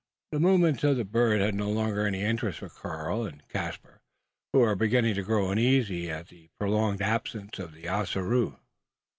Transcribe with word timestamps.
The 0.31 0.39
movements 0.39 0.83
of 0.83 0.97
the 0.97 1.05
bird 1.05 1.41
had 1.41 1.53
no 1.53 1.69
longer 1.69 2.07
any 2.07 2.23
interest 2.23 2.57
for 2.57 2.69
Karl 2.69 3.23
and 3.23 3.47
Caspar 3.49 4.01
who 4.51 4.57
were 4.61 4.73
beginning 4.75 5.13
to 5.13 5.21
grow 5.21 5.51
uneasy 5.51 6.09
at 6.09 6.29
the 6.29 6.49
prolonged 6.57 7.03
absence 7.03 7.59
of 7.59 7.75
Ossaroo. 7.75 8.57